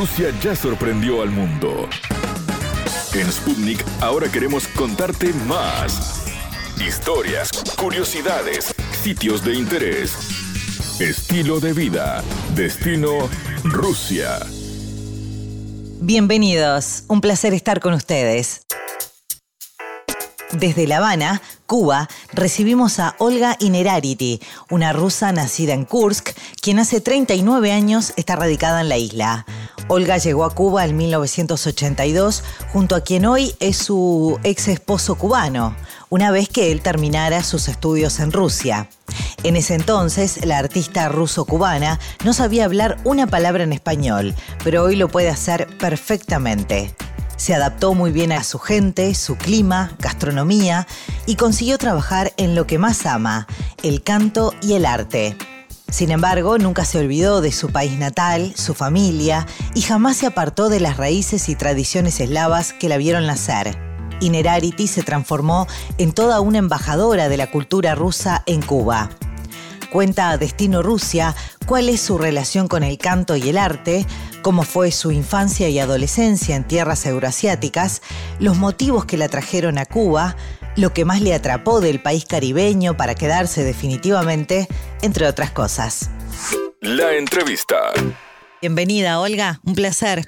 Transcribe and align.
Rusia 0.00 0.32
ya 0.42 0.56
sorprendió 0.56 1.20
al 1.20 1.30
mundo. 1.30 1.86
En 3.12 3.30
Sputnik 3.30 3.84
ahora 4.00 4.32
queremos 4.32 4.66
contarte 4.68 5.34
más. 5.46 6.24
Historias, 6.80 7.50
curiosidades, 7.76 8.74
sitios 9.02 9.44
de 9.44 9.56
interés, 9.56 10.14
estilo 11.00 11.60
de 11.60 11.74
vida, 11.74 12.24
destino 12.54 13.28
Rusia. 13.62 14.38
Bienvenidos, 16.00 17.04
un 17.08 17.20
placer 17.20 17.52
estar 17.52 17.80
con 17.80 17.92
ustedes. 17.92 18.62
Desde 20.52 20.86
La 20.86 20.96
Habana, 20.96 21.42
Cuba, 21.66 22.08
recibimos 22.32 22.98
a 23.00 23.14
Olga 23.18 23.56
Inerarity, 23.60 24.40
una 24.70 24.94
rusa 24.94 25.30
nacida 25.30 25.74
en 25.74 25.84
Kursk, 25.84 26.30
quien 26.62 26.78
hace 26.78 27.02
39 27.02 27.70
años 27.70 28.14
está 28.16 28.34
radicada 28.34 28.80
en 28.80 28.88
la 28.88 28.96
isla. 28.96 29.44
Olga 29.92 30.18
llegó 30.18 30.44
a 30.44 30.54
Cuba 30.54 30.84
en 30.84 30.96
1982 30.96 32.44
junto 32.72 32.94
a 32.94 33.00
quien 33.00 33.26
hoy 33.26 33.56
es 33.58 33.76
su 33.76 34.38
ex 34.44 34.68
esposo 34.68 35.16
cubano, 35.16 35.74
una 36.10 36.30
vez 36.30 36.48
que 36.48 36.70
él 36.70 36.80
terminara 36.80 37.42
sus 37.42 37.66
estudios 37.66 38.20
en 38.20 38.30
Rusia. 38.30 38.88
En 39.42 39.56
ese 39.56 39.74
entonces, 39.74 40.46
la 40.46 40.58
artista 40.58 41.08
ruso-cubana 41.08 41.98
no 42.24 42.32
sabía 42.32 42.66
hablar 42.66 42.98
una 43.02 43.26
palabra 43.26 43.64
en 43.64 43.72
español, 43.72 44.32
pero 44.62 44.84
hoy 44.84 44.94
lo 44.94 45.08
puede 45.08 45.28
hacer 45.28 45.66
perfectamente. 45.78 46.94
Se 47.34 47.52
adaptó 47.52 47.92
muy 47.92 48.12
bien 48.12 48.30
a 48.30 48.44
su 48.44 48.60
gente, 48.60 49.12
su 49.16 49.34
clima, 49.34 49.96
gastronomía 49.98 50.86
y 51.26 51.34
consiguió 51.34 51.78
trabajar 51.78 52.32
en 52.36 52.54
lo 52.54 52.64
que 52.64 52.78
más 52.78 53.06
ama, 53.06 53.48
el 53.82 54.04
canto 54.04 54.54
y 54.62 54.74
el 54.74 54.86
arte. 54.86 55.36
Sin 55.90 56.12
embargo, 56.12 56.56
nunca 56.56 56.84
se 56.84 56.98
olvidó 56.98 57.40
de 57.40 57.50
su 57.50 57.70
país 57.70 57.98
natal, 57.98 58.52
su 58.56 58.74
familia 58.74 59.46
y 59.74 59.82
jamás 59.82 60.18
se 60.18 60.26
apartó 60.26 60.68
de 60.68 60.78
las 60.78 60.96
raíces 60.96 61.48
y 61.48 61.56
tradiciones 61.56 62.20
eslavas 62.20 62.72
que 62.72 62.88
la 62.88 62.96
vieron 62.96 63.26
nacer. 63.26 63.76
Inerarity 64.20 64.86
se 64.86 65.02
transformó 65.02 65.66
en 65.98 66.12
toda 66.12 66.40
una 66.40 66.58
embajadora 66.58 67.28
de 67.28 67.36
la 67.36 67.50
cultura 67.50 67.94
rusa 67.94 68.42
en 68.46 68.62
Cuba. 68.62 69.10
Cuenta 69.90 70.30
a 70.30 70.38
Destino 70.38 70.82
Rusia 70.82 71.34
cuál 71.66 71.88
es 71.88 72.00
su 72.00 72.18
relación 72.18 72.68
con 72.68 72.84
el 72.84 72.96
canto 72.96 73.34
y 73.34 73.48
el 73.48 73.58
arte, 73.58 74.06
cómo 74.42 74.62
fue 74.62 74.92
su 74.92 75.10
infancia 75.10 75.68
y 75.68 75.80
adolescencia 75.80 76.54
en 76.54 76.62
tierras 76.64 77.04
euroasiáticas, 77.06 78.00
los 78.38 78.56
motivos 78.56 79.04
que 79.04 79.16
la 79.16 79.28
trajeron 79.28 79.78
a 79.78 79.86
Cuba, 79.86 80.36
lo 80.76 80.90
que 80.90 81.04
más 81.04 81.20
le 81.20 81.34
atrapó 81.34 81.80
del 81.80 82.00
país 82.00 82.24
caribeño 82.24 82.96
para 82.96 83.14
quedarse 83.14 83.64
definitivamente, 83.64 84.66
entre 85.02 85.26
otras 85.26 85.50
cosas. 85.50 86.10
La 86.80 87.14
entrevista. 87.14 87.76
Bienvenida, 88.60 89.20
Olga, 89.20 89.60
un 89.64 89.74
placer. 89.74 90.20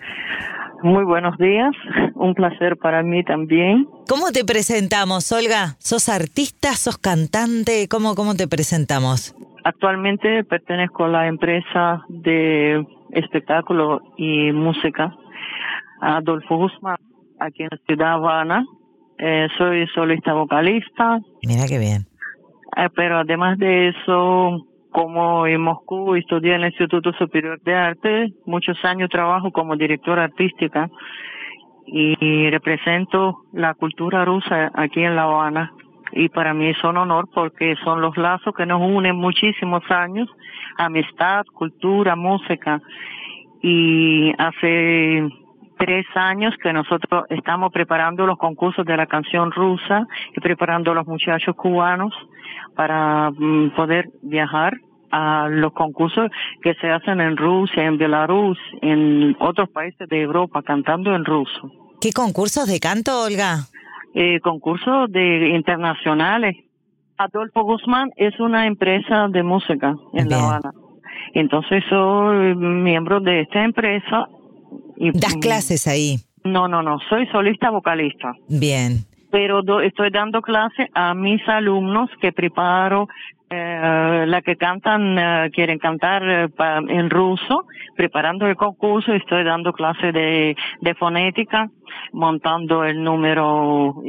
Muy 0.82 1.04
buenos 1.04 1.38
días, 1.38 1.70
un 2.14 2.34
placer 2.34 2.76
para 2.76 3.02
mí 3.02 3.22
también. 3.24 3.86
¿Cómo 4.08 4.32
te 4.32 4.44
presentamos, 4.44 5.30
Olga? 5.30 5.76
¿Sos 5.78 6.08
artista, 6.08 6.72
sos 6.72 6.98
cantante? 6.98 7.86
¿Cómo, 7.88 8.14
cómo 8.14 8.34
te 8.34 8.48
presentamos? 8.48 9.34
Actualmente 9.64 10.42
pertenezco 10.42 11.04
a 11.04 11.08
la 11.08 11.28
empresa 11.28 12.02
de 12.08 12.84
espectáculo 13.12 14.00
y 14.16 14.50
música 14.50 15.14
Adolfo 16.00 16.56
Guzmán, 16.56 16.96
aquí 17.38 17.62
en 17.62 17.70
Ciudad 17.86 18.14
Habana. 18.14 18.66
Eh, 19.24 19.46
soy 19.56 19.86
solista 19.94 20.32
vocalista. 20.32 21.20
Mira 21.46 21.66
qué 21.68 21.78
bien. 21.78 22.06
Eh, 22.76 22.88
pero 22.96 23.18
además 23.18 23.56
de 23.56 23.90
eso, 23.90 24.66
como 24.90 25.46
en 25.46 25.60
Moscú 25.60 26.16
estudié 26.16 26.56
en 26.56 26.62
el 26.62 26.70
Instituto 26.70 27.12
Superior 27.12 27.60
de 27.62 27.72
Arte, 27.72 28.32
muchos 28.46 28.84
años 28.84 29.10
trabajo 29.10 29.52
como 29.52 29.76
directora 29.76 30.24
artística 30.24 30.90
y 31.86 32.50
represento 32.50 33.44
la 33.52 33.74
cultura 33.74 34.24
rusa 34.24 34.72
aquí 34.74 35.04
en 35.04 35.14
La 35.14 35.22
Habana 35.22 35.72
y 36.12 36.28
para 36.28 36.52
mí 36.52 36.66
es 36.68 36.82
un 36.82 36.96
honor 36.96 37.28
porque 37.32 37.76
son 37.84 38.00
los 38.00 38.16
lazos 38.16 38.52
que 38.54 38.66
nos 38.66 38.82
unen 38.82 39.16
muchísimos 39.16 39.82
años, 39.88 40.28
amistad, 40.78 41.44
cultura, 41.54 42.16
música. 42.16 42.80
Y 43.62 44.32
hace 44.36 45.22
tres 45.84 46.06
años 46.14 46.54
que 46.62 46.72
nosotros 46.72 47.24
estamos 47.28 47.72
preparando 47.72 48.24
los 48.24 48.38
concursos 48.38 48.86
de 48.86 48.96
la 48.96 49.06
canción 49.06 49.50
rusa 49.50 50.06
y 50.36 50.40
preparando 50.40 50.92
a 50.92 50.94
los 50.94 51.06
muchachos 51.06 51.56
cubanos 51.56 52.14
para 52.76 53.30
mm, 53.30 53.74
poder 53.74 54.08
viajar 54.22 54.74
a 55.10 55.48
los 55.50 55.72
concursos 55.72 56.30
que 56.62 56.74
se 56.74 56.88
hacen 56.88 57.20
en 57.20 57.36
Rusia, 57.36 57.84
en 57.84 57.98
Belarus, 57.98 58.58
en 58.80 59.36
otros 59.40 59.68
países 59.70 60.08
de 60.08 60.22
Europa, 60.22 60.62
cantando 60.62 61.14
en 61.14 61.24
ruso. 61.24 61.70
¿Qué 62.00 62.12
concursos 62.12 62.66
de 62.66 62.78
canto, 62.78 63.24
Olga? 63.24 63.66
eh, 64.14 64.40
concursos 64.40 65.10
de 65.10 65.48
internacionales. 65.48 66.56
Adolfo 67.16 67.62
Guzmán 67.62 68.10
es 68.16 68.38
una 68.40 68.66
empresa 68.66 69.28
de 69.28 69.42
música 69.42 69.94
en 70.12 70.28
La 70.28 70.44
Habana. 70.44 70.72
Entonces 71.34 71.82
soy 71.88 72.54
miembro 72.54 73.20
de 73.20 73.42
esta 73.42 73.64
empresa. 73.64 74.28
Y, 75.02 75.10
¿Das 75.10 75.34
clases 75.34 75.88
ahí? 75.88 76.20
No, 76.44 76.68
no, 76.68 76.80
no, 76.80 76.98
soy 77.08 77.26
solista 77.26 77.70
vocalista. 77.70 78.34
Bien. 78.48 79.04
Pero 79.32 79.80
estoy 79.80 80.10
dando 80.10 80.42
clases 80.42 80.88
a 80.94 81.12
mis 81.14 81.40
alumnos 81.48 82.08
que 82.20 82.30
preparo 82.30 83.08
eh, 83.50 84.24
la 84.28 84.42
que 84.42 84.56
cantan, 84.56 85.18
eh, 85.18 85.50
quieren 85.52 85.78
cantar 85.78 86.22
eh, 86.24 86.48
en 86.88 87.10
ruso, 87.10 87.66
preparando 87.96 88.46
el 88.46 88.54
concurso, 88.54 89.12
estoy 89.12 89.42
dando 89.42 89.72
clases 89.72 90.14
de, 90.14 90.56
de 90.80 90.94
fonética, 90.94 91.68
montando 92.12 92.84
el 92.84 93.02
número 93.02 94.02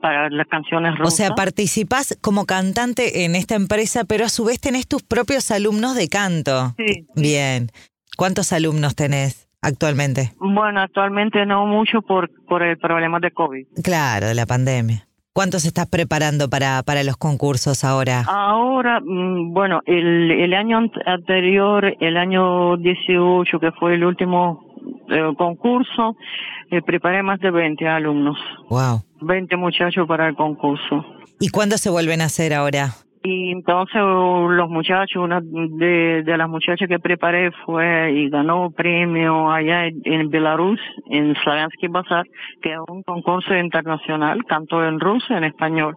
para 0.00 0.30
las 0.30 0.46
canciones 0.46 0.96
rusas. 0.96 1.12
O 1.12 1.16
sea, 1.16 1.34
participas 1.34 2.18
como 2.22 2.46
cantante 2.46 3.24
en 3.26 3.36
esta 3.36 3.56
empresa, 3.56 4.04
pero 4.04 4.24
a 4.24 4.30
su 4.30 4.46
vez 4.46 4.58
tenés 4.58 4.88
tus 4.88 5.02
propios 5.02 5.50
alumnos 5.50 5.94
de 5.96 6.08
canto. 6.08 6.74
Sí. 6.78 7.06
Bien. 7.14 7.70
¿Cuántos 8.16 8.54
alumnos 8.54 8.96
tenés? 8.96 9.49
Actualmente? 9.62 10.32
Bueno, 10.38 10.80
actualmente 10.80 11.44
no 11.46 11.66
mucho 11.66 12.02
por, 12.02 12.30
por 12.46 12.62
el 12.62 12.78
problema 12.78 13.18
de 13.20 13.30
COVID. 13.30 13.66
Claro, 13.82 14.26
de 14.26 14.34
la 14.34 14.46
pandemia. 14.46 15.06
¿Cuántos 15.32 15.64
estás 15.64 15.86
preparando 15.86 16.50
para, 16.50 16.82
para 16.82 17.04
los 17.04 17.16
concursos 17.16 17.84
ahora? 17.84 18.24
Ahora, 18.26 19.00
mm, 19.00 19.52
bueno, 19.52 19.80
el, 19.86 20.30
el 20.30 20.54
año 20.54 20.80
anterior, 21.06 21.96
el 22.00 22.16
año 22.16 22.76
18, 22.76 23.60
que 23.60 23.70
fue 23.72 23.94
el 23.94 24.04
último 24.04 24.60
eh, 25.08 25.32
concurso, 25.38 26.16
eh, 26.70 26.82
preparé 26.82 27.22
más 27.22 27.38
de 27.40 27.50
20 27.50 27.86
alumnos. 27.86 28.38
Wow. 28.68 29.02
20 29.20 29.56
muchachos 29.56 30.06
para 30.08 30.28
el 30.28 30.34
concurso. 30.34 31.04
¿Y 31.38 31.48
cuándo 31.48 31.78
se 31.78 31.90
vuelven 31.90 32.20
a 32.20 32.24
hacer 32.24 32.52
ahora? 32.52 32.90
Y 33.22 33.52
entonces 33.52 34.00
los 34.00 34.70
muchachos, 34.70 35.22
una 35.22 35.40
de, 35.42 36.22
de 36.22 36.36
las 36.38 36.48
muchachas 36.48 36.88
que 36.88 36.98
preparé 36.98 37.50
fue 37.66 38.12
y 38.12 38.30
ganó 38.30 38.70
premio 38.70 39.50
allá 39.50 39.86
en 39.86 40.30
Belarus, 40.30 40.80
en 41.10 41.34
Slaviansky 41.36 41.88
Bazar, 41.88 42.26
que 42.62 42.72
es 42.72 42.78
un 42.88 43.02
concurso 43.02 43.54
internacional, 43.54 44.42
tanto 44.48 44.82
en 44.82 44.98
ruso 44.98 45.34
y 45.34 45.36
en 45.36 45.44
español. 45.44 45.96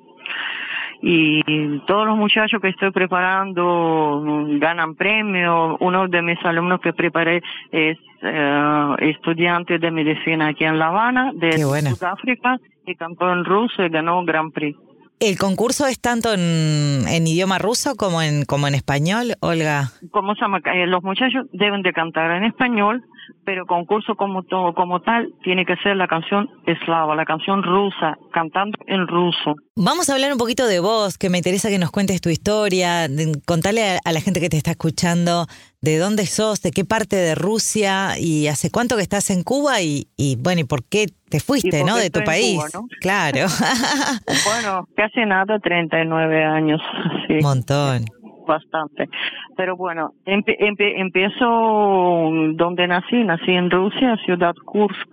Y 1.05 1.79
todos 1.85 2.07
los 2.07 2.17
muchachos 2.17 2.61
que 2.61 2.69
estoy 2.69 2.91
preparando 2.91 4.21
ganan 4.57 4.95
premio. 4.95 5.75
Uno 5.81 6.07
de 6.07 6.21
mis 6.21 6.43
alumnos 6.45 6.79
que 6.79 6.93
preparé 6.93 7.41
es 7.71 7.97
eh, 8.21 8.95
estudiante 8.99 9.79
de 9.79 9.91
medicina 9.91 10.47
aquí 10.47 10.63
en 10.63 10.79
La 10.79 10.87
Habana, 10.87 11.31
de 11.35 11.57
Sudáfrica, 11.57 12.57
y 12.85 12.95
cantó 12.95 13.31
en 13.33 13.43
ruso 13.43 13.83
y 13.83 13.89
ganó 13.89 14.19
un 14.19 14.25
Gran 14.25 14.51
Prix. 14.51 14.77
¿El 15.23 15.37
concurso 15.37 15.87
es 15.87 16.01
tanto 16.01 16.33
en, 16.33 17.07
en, 17.07 17.25
idioma 17.25 17.57
ruso 17.57 17.95
como 17.95 18.21
en, 18.21 18.43
como 18.43 18.67
en 18.67 18.75
español, 18.75 19.35
Olga? 19.39 19.91
Como 20.11 20.35
se 20.35 20.41
llama? 20.41 20.59
Eh, 20.65 20.85
los 20.85 21.01
muchachos 21.01 21.45
deben 21.53 21.81
de 21.81 21.93
cantar 21.93 22.29
en 22.31 22.43
español, 22.43 23.05
pero 23.45 23.65
concurso 23.65 24.15
como, 24.15 24.43
todo, 24.43 24.73
como 24.73 24.99
tal 24.99 25.33
tiene 25.41 25.65
que 25.65 25.77
ser 25.77 25.95
la 25.95 26.07
canción 26.07 26.49
eslava, 26.65 27.15
la 27.15 27.23
canción 27.23 27.63
rusa, 27.63 28.17
cantando 28.33 28.77
en 28.85 29.07
ruso. 29.07 29.55
Vamos 29.77 30.09
a 30.09 30.15
hablar 30.15 30.33
un 30.33 30.37
poquito 30.37 30.67
de 30.67 30.81
vos, 30.81 31.17
que 31.17 31.29
me 31.29 31.37
interesa 31.37 31.69
que 31.69 31.79
nos 31.79 31.91
cuentes 31.91 32.19
tu 32.19 32.27
historia, 32.27 33.07
contarle 33.45 33.99
a, 34.03 34.11
la 34.11 34.19
gente 34.19 34.41
que 34.41 34.49
te 34.49 34.57
está 34.57 34.71
escuchando 34.71 35.47
de 35.83 35.97
dónde 35.97 36.25
sos, 36.25 36.61
de 36.61 36.71
qué 36.71 36.85
parte 36.85 37.17
de 37.17 37.35
Rusia 37.35 38.17
y 38.17 38.47
hace 38.47 38.71
cuánto 38.71 38.95
que 38.95 39.01
estás 39.01 39.29
en 39.29 39.43
Cuba 39.43 39.81
y, 39.81 40.07
y 40.15 40.37
bueno, 40.37 40.61
y 40.61 40.63
por 40.63 40.85
qué 40.85 41.07
te 41.29 41.41
fuiste, 41.41 41.83
¿no? 41.83 41.97
De 41.97 42.09
tu 42.09 42.23
país. 42.23 42.63
Claro. 43.01 43.47
bueno, 44.45 44.87
casi 44.95 45.25
nada, 45.25 45.59
39 45.59 46.43
años. 46.43 46.81
Sí. 47.27 47.35
Un 47.35 47.41
montón 47.41 48.05
bastante. 48.45 49.07
Pero 49.55 49.77
bueno, 49.77 50.11
empiezo 50.25 52.29
donde 52.55 52.87
nací, 52.87 53.23
nací 53.23 53.51
en 53.51 53.71
Rusia, 53.71 54.17
ciudad 54.25 54.53
Kursk, 54.65 55.07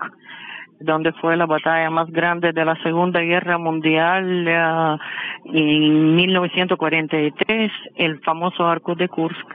donde 0.80 1.12
fue 1.12 1.36
la 1.36 1.46
batalla 1.46 1.88
más 1.90 2.10
grande 2.10 2.52
de 2.52 2.64
la 2.64 2.74
Segunda 2.82 3.20
Guerra 3.20 3.58
Mundial 3.58 4.48
uh, 4.48 5.56
en 5.56 6.16
1943, 6.16 7.70
el 7.96 8.20
famoso 8.22 8.66
arco 8.66 8.96
de 8.96 9.08
Kursk, 9.08 9.46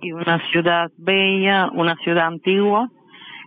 y 0.00 0.12
una 0.12 0.38
ciudad 0.50 0.90
bella, 0.96 1.68
una 1.72 1.96
ciudad 1.96 2.26
antigua, 2.26 2.90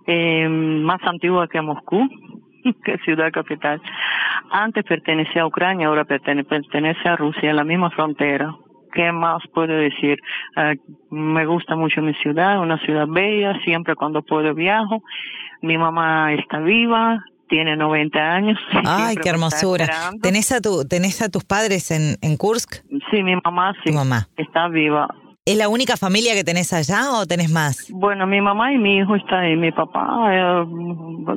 eh, 0.07 0.47
más 0.49 1.01
antigua 1.03 1.47
que 1.47 1.61
Moscú, 1.61 2.07
que 2.83 2.97
ciudad 2.99 3.31
capital. 3.31 3.81
Antes 4.51 4.83
pertenecía 4.83 5.43
a 5.43 5.47
Ucrania, 5.47 5.87
ahora 5.87 6.05
pertenece 6.05 7.07
a 7.07 7.15
Rusia, 7.15 7.53
la 7.53 7.63
misma 7.63 7.91
frontera. 7.91 8.55
¿Qué 8.91 9.11
más 9.11 9.43
puedo 9.53 9.73
decir? 9.73 10.17
Uh, 10.57 11.15
me 11.15 11.45
gusta 11.45 11.75
mucho 11.75 12.01
mi 12.01 12.15
ciudad, 12.15 12.59
una 12.59 12.79
ciudad 12.79 13.05
bella, 13.07 13.53
siempre 13.63 13.95
cuando 13.95 14.23
puedo 14.23 14.55
viajo. 14.55 15.03
Mi 15.61 15.77
mamá 15.77 16.33
está 16.33 16.59
viva, 16.59 17.23
tiene 17.49 17.75
90 17.75 18.19
años. 18.19 18.57
Ay, 18.85 19.15
qué 19.17 19.29
hermosura. 19.29 19.87
¿Tenés 20.21 20.51
a, 20.51 20.61
tu, 20.61 20.87
¿Tenés 20.87 21.21
a 21.21 21.29
tus 21.29 21.43
padres 21.43 21.91
en, 21.91 22.15
en 22.21 22.37
Kursk? 22.37 22.83
Sí, 23.11 23.21
mi 23.21 23.35
mamá 23.43 23.73
sí. 23.83 23.91
Tu 23.91 23.93
mamá. 23.93 24.27
Está 24.37 24.69
viva. 24.69 25.07
¿Es 25.49 25.57
la 25.57 25.67
única 25.67 25.97
familia 25.97 26.35
que 26.35 26.43
tenés 26.43 26.71
allá 26.73 27.11
o 27.13 27.25
tenés 27.25 27.49
más? 27.49 27.87
Bueno, 27.89 28.27
mi 28.27 28.39
mamá 28.39 28.71
y 28.71 28.77
mi 28.77 28.97
hijo 28.97 29.15
están 29.15 29.45
ahí. 29.45 29.55
Mi 29.55 29.71
papá 29.71 30.29
eh, 30.31 30.63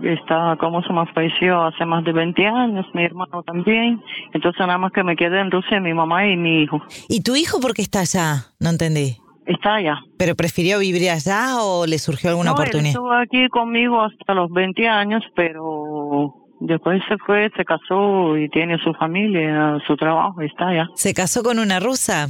está, 0.02 0.54
como 0.60 0.82
se 0.82 0.88
llama, 0.88 1.06
falleció 1.14 1.62
hace 1.64 1.86
más 1.86 2.04
de 2.04 2.12
20 2.12 2.46
años. 2.46 2.84
Mi 2.92 3.04
hermano 3.04 3.42
también. 3.42 4.02
Entonces 4.34 4.60
nada 4.60 4.76
más 4.76 4.92
que 4.92 5.02
me 5.02 5.16
quedé 5.16 5.40
en 5.40 5.50
Rusia 5.50 5.80
mi 5.80 5.94
mamá 5.94 6.26
y 6.26 6.36
mi 6.36 6.62
hijo. 6.62 6.82
¿Y 7.08 7.22
tu 7.22 7.36
hijo 7.36 7.58
por 7.58 7.72
qué 7.72 7.80
está 7.80 8.00
allá? 8.00 8.48
No 8.60 8.68
entendí. 8.68 9.16
Está 9.46 9.76
allá. 9.76 9.98
¿Pero 10.18 10.34
prefirió 10.34 10.80
vivir 10.80 11.08
allá 11.08 11.62
o 11.62 11.86
le 11.86 11.98
surgió 11.98 12.28
alguna 12.28 12.50
no, 12.50 12.52
oportunidad? 12.52 12.90
Él 12.90 12.90
estuvo 12.90 13.12
aquí 13.12 13.48
conmigo 13.48 14.02
hasta 14.02 14.34
los 14.34 14.50
20 14.50 14.88
años, 14.88 15.24
pero 15.34 16.34
después 16.60 17.00
se 17.08 17.16
fue, 17.16 17.50
se 17.56 17.64
casó 17.64 18.36
y 18.36 18.50
tiene 18.50 18.76
su 18.84 18.92
familia, 18.92 19.78
su 19.86 19.96
trabajo, 19.96 20.42
está 20.42 20.68
allá. 20.68 20.88
¿Se 20.96 21.14
casó 21.14 21.42
con 21.42 21.58
una 21.58 21.80
rusa? 21.80 22.26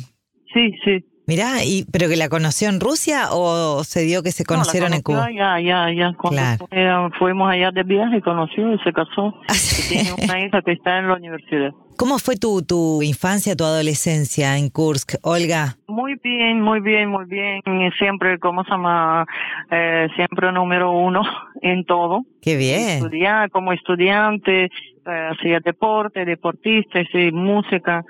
Sí, 0.55 0.71
sí. 0.85 1.05
Mirá, 1.27 1.63
y, 1.65 1.85
¿pero 1.93 2.09
que 2.09 2.17
la 2.17 2.29
conoció 2.29 2.69
en 2.69 2.81
Rusia 2.81 3.29
o 3.31 3.85
se 3.85 4.01
dio 4.03 4.23
que 4.25 4.33
se 4.33 4.45
conocieron 4.45 4.91
no, 4.91 4.97
en 4.97 5.03
Cuba? 5.03 5.29
Ya, 5.31 5.61
ya, 5.61 5.87
ya. 5.93 6.13
Cuando 6.19 6.41
Claro. 6.41 6.67
fue- 6.69 7.19
fuimos 7.19 7.51
allá 7.53 7.71
de 7.71 7.85
viaje, 7.85 8.21
conoció 8.23 8.75
y 8.75 8.79
se 8.81 8.93
casó. 8.93 9.35
Y 9.83 9.89
tiene 9.89 10.13
una 10.13 10.41
hija 10.45 10.63
que 10.63 10.73
está 10.73 10.99
en 10.99 11.09
la 11.09 11.15
universidad. 11.15 11.71
¿Cómo 11.97 12.19
fue 12.19 12.37
tu, 12.37 12.63
tu 12.63 13.03
infancia, 13.03 13.55
tu 13.55 13.65
adolescencia 13.65 14.57
en 14.59 14.71
Kursk, 14.71 15.15
Olga? 15.23 15.77
Muy 15.87 16.15
bien, 16.25 16.61
muy 16.61 16.81
bien, 16.81 17.09
muy 17.11 17.27
bien. 17.27 17.61
Siempre, 17.99 18.39
¿cómo 18.39 18.65
se 18.65 18.71
llama? 18.71 19.25
Eh, 19.71 20.09
siempre 20.17 20.51
número 20.53 20.91
uno 20.91 21.23
en 21.63 21.85
todo. 21.85 22.23
Qué 22.41 22.57
bien. 22.57 22.97
Estudiar 23.05 23.51
como 23.51 23.73
estudiante, 23.73 24.71
hacía 25.05 25.61
deporte, 25.65 26.25
deportista, 26.25 27.01
sí, 27.13 27.31
música, 27.33 28.05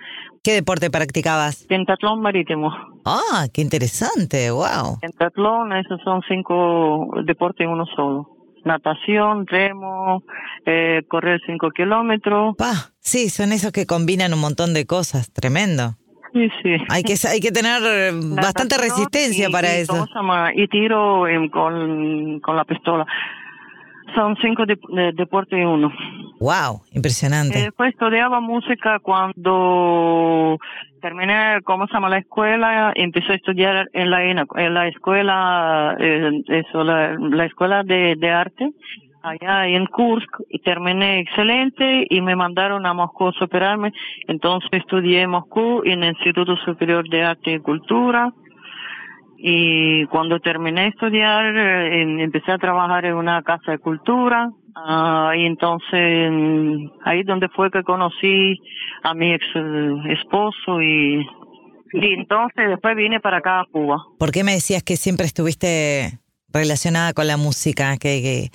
¿Qué 0.45 0.53
deporte 0.55 0.91
practicabas? 0.91 1.65
pentatlón 1.69 2.21
marítimo. 2.21 2.73
Ah, 3.05 3.47
qué 3.55 3.63
interesante, 3.63 4.51
wow. 4.51 4.99
Pentatlón, 5.01 5.73
esos 5.73 6.01
son 6.03 6.21
cinco 6.29 7.09
deportes 7.25 7.65
en 7.65 7.71
uno 7.73 7.87
solo. 7.95 8.29
Natación, 8.65 9.47
remo, 9.47 10.23
eh, 10.67 11.03
correr 11.09 11.41
cinco 11.47 11.71
kilómetros. 11.71 12.55
Pa, 12.57 12.73
sí, 13.01 13.29
son 13.29 13.53
esos 13.53 13.73
que 13.73 13.87
combinan 13.87 14.33
un 14.35 14.41
montón 14.41 14.73
de 14.75 14.87
cosas, 14.87 15.33
tremendo. 15.33 15.95
Sí, 16.33 16.49
sí. 16.63 16.71
Hay 16.89 17.03
que, 17.03 17.15
hay 17.29 17.41
que 17.41 17.51
tener 17.53 17.83
eh, 17.85 18.11
bastante 18.37 18.79
resistencia 18.79 19.49
y- 19.49 19.53
para 19.53 19.69
y 19.77 19.81
eso. 19.83 20.07
Y 20.55 20.67
tiro 20.69 21.27
em, 21.29 21.49
con, 21.51 22.41
con 22.41 22.57
la 22.57 22.65
pistola. 22.65 23.05
Son 24.15 24.37
cinco 24.43 24.65
de- 24.67 24.79
de- 24.89 25.13
deportes 25.13 25.59
en 25.59 25.67
uno. 25.69 25.93
Wow, 26.43 26.81
impresionante. 26.93 27.57
Eh, 27.57 27.63
Después 27.67 27.93
estudiaba 27.93 28.41
música 28.41 28.99
cuando 28.99 30.59
terminé, 31.01 31.61
¿cómo 31.63 31.87
se 31.87 31.93
llama? 31.93 32.09
La 32.09 32.19
escuela, 32.19 32.93
empecé 32.97 33.33
a 33.33 33.37
estudiar 33.37 33.89
en 33.93 34.11
la, 34.11 34.25
en 34.25 34.75
la 34.75 34.89
escuela, 34.89 35.97
eh, 36.01 36.43
eso, 36.49 36.83
la, 36.83 37.17
la 37.17 37.45
escuela 37.45 37.85
de, 37.85 38.17
de 38.17 38.31
arte, 38.31 38.73
allá 39.23 39.69
en 39.69 39.87
Kursk, 39.87 40.41
y 40.49 40.59
terminé 40.59 41.21
excelente 41.21 42.09
y 42.11 42.21
me 42.21 42.35
mandaron 42.35 42.87
a 42.87 42.93
Moscú 42.93 43.29
a 43.29 43.33
superarme. 43.35 43.93
Entonces 44.27 44.69
estudié 44.73 45.23
en 45.23 45.31
Moscú 45.31 45.83
en 45.85 46.03
el 46.03 46.11
Instituto 46.11 46.57
Superior 46.57 47.09
de 47.09 47.23
Arte 47.23 47.53
y 47.53 47.61
Cultura. 47.61 48.33
Y 49.45 50.07
cuando 50.07 50.39
terminé 50.39 50.83
de 50.83 50.89
estudiar, 50.89 51.57
eh, 51.57 52.03
em- 52.03 52.21
empecé 52.21 52.53
a 52.53 52.59
trabajar 52.59 53.05
en 53.05 53.15
una 53.15 53.43
casa 53.43 53.73
de 53.73 53.79
cultura. 53.79 54.49
Ah, 54.77 55.33
y 55.37 55.45
entonces, 55.47 56.31
ahí 57.05 57.25
donde 57.25 57.49
fue 57.49 57.69
que 57.73 57.83
conocí 57.83 58.57
a 59.03 59.15
mi 59.15 59.33
ex 59.33 59.45
eh, 59.57 59.91
esposo 60.11 60.81
y, 60.81 61.27
y 61.93 62.13
entonces 62.15 62.69
después 62.69 62.95
vine 62.95 63.19
para 63.19 63.39
acá 63.39 63.61
a 63.61 63.67
Cuba. 63.71 63.97
¿Por 64.17 64.31
qué 64.31 64.45
me 64.45 64.53
decías 64.53 64.85
que 64.85 64.97
siempre 64.97 65.27
estuviste 65.27 66.21
relacionada 66.53 67.13
con 67.13 67.27
la 67.27 67.37
música? 67.37 67.97
¿Que, 67.97 68.23
que 68.23 68.51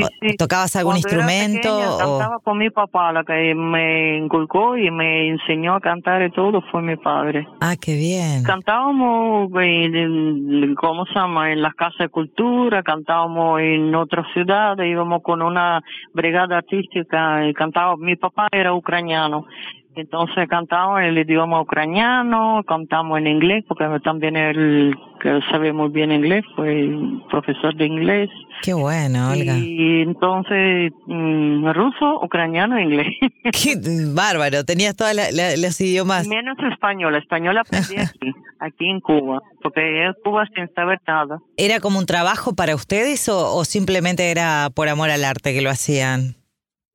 Sí, 0.00 0.28
sí. 0.30 0.36
tocabas 0.36 0.74
algún 0.76 0.92
Cuando 1.00 1.08
era 1.08 1.18
instrumento? 1.18 1.68
pequeña, 1.68 1.94
o- 1.94 1.98
cantaba 2.18 2.38
con 2.40 2.58
mi 2.58 2.70
papá, 2.70 3.12
la 3.12 3.24
que 3.24 3.54
me 3.54 4.16
inculcó 4.18 4.76
y 4.76 4.90
me 4.90 5.28
enseñó 5.28 5.74
a 5.74 5.80
cantar 5.80 6.22
y 6.22 6.30
todo 6.30 6.62
fue 6.70 6.82
mi 6.82 6.96
padre. 6.96 7.46
Ah, 7.60 7.74
qué 7.80 7.94
bien. 7.94 8.42
Cantábamos, 8.44 9.50
en, 9.62 9.94
en- 9.96 10.74
¿cómo 10.74 11.04
se 11.06 11.14
llama? 11.14 11.52
En 11.52 11.62
las 11.62 11.74
casas 11.74 11.98
de 11.98 12.08
cultura, 12.08 12.82
cantábamos 12.82 13.60
en 13.60 13.94
otras 13.94 14.26
ciudades, 14.32 14.86
íbamos 14.90 15.22
con 15.22 15.42
una 15.42 15.80
brigada 16.12 16.58
artística 16.58 17.46
y 17.46 17.52
cantábamos. 17.54 18.00
Mi 18.00 18.16
papá 18.16 18.48
era 18.52 18.72
ucraniano, 18.74 19.46
entonces 19.94 20.48
cantábamos 20.48 21.00
en 21.00 21.06
el 21.06 21.18
idioma 21.18 21.60
ucraniano, 21.60 22.62
cantamos 22.66 23.18
en 23.18 23.26
inglés, 23.26 23.64
porque 23.68 23.84
también 24.02 24.36
él, 24.36 24.94
que 25.20 25.40
sabe 25.50 25.72
muy 25.72 25.90
bien 25.90 26.12
inglés, 26.12 26.44
fue 26.56 26.88
profesor 27.30 27.74
de 27.76 27.86
inglés. 27.86 28.30
Qué 28.62 28.72
bueno, 28.72 29.30
Olga. 29.30 29.56
Y 29.58 30.02
entonces, 30.02 30.92
mm, 31.06 31.68
ruso, 31.72 32.20
ucraniano 32.22 32.78
e 32.78 32.82
inglés. 32.82 33.08
Qué 33.52 33.76
bárbaro, 34.14 34.64
tenías 34.64 34.96
todos 34.96 35.12
los 35.14 35.80
idiomas. 35.80 36.26
Menos 36.26 36.56
español. 36.70 37.14
Español 37.16 37.58
aprendí 37.58 37.96
aquí, 37.96 38.32
aquí 38.60 38.88
en 38.88 39.00
Cuba, 39.00 39.40
porque 39.62 40.10
Cuba 40.24 40.46
sin 40.54 40.72
saber 40.74 41.00
nada. 41.06 41.38
¿Era 41.56 41.80
como 41.80 41.98
un 41.98 42.06
trabajo 42.06 42.54
para 42.54 42.74
ustedes 42.74 43.28
o, 43.28 43.54
o 43.56 43.64
simplemente 43.64 44.30
era 44.30 44.70
por 44.74 44.88
amor 44.88 45.10
al 45.10 45.24
arte 45.24 45.52
que 45.52 45.60
lo 45.60 45.70
hacían? 45.70 46.41